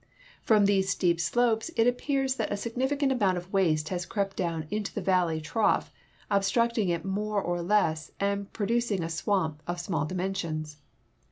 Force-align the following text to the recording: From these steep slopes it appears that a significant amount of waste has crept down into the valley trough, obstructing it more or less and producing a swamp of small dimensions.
From 0.41 0.65
these 0.65 0.89
steep 0.89 1.19
slopes 1.19 1.69
it 1.75 1.85
appears 1.85 2.33
that 2.37 2.51
a 2.51 2.57
significant 2.57 3.11
amount 3.11 3.37
of 3.37 3.53
waste 3.53 3.89
has 3.89 4.07
crept 4.07 4.35
down 4.35 4.65
into 4.71 4.91
the 4.91 4.99
valley 4.99 5.39
trough, 5.39 5.93
obstructing 6.31 6.89
it 6.89 7.05
more 7.05 7.39
or 7.39 7.61
less 7.61 8.09
and 8.19 8.51
producing 8.51 9.03
a 9.03 9.09
swamp 9.09 9.61
of 9.67 9.79
small 9.79 10.05
dimensions. 10.07 10.77